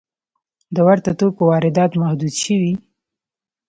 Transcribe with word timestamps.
د 0.75 0.77
ورته 0.87 1.09
توکو 1.19 1.43
واردات 1.51 1.91
محدود 2.01 2.33
شوي؟ 2.43 2.73